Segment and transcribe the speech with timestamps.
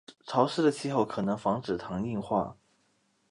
[0.25, 2.57] 潮湿的气候可能防止糖硬化。